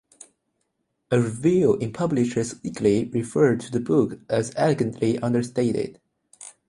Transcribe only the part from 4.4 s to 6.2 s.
"elegantly understated".